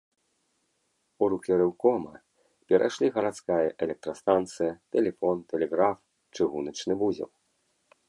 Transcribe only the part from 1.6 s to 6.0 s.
рэўкома перайшлі гарадская электрастанцыя, тэлефон, тэлеграф,